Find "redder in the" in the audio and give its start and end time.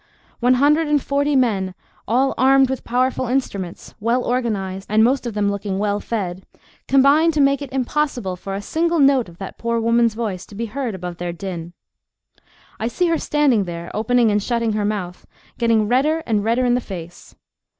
16.43-16.81